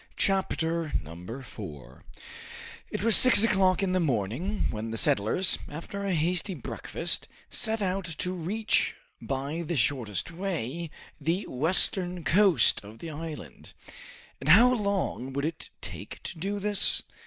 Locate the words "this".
16.57-17.03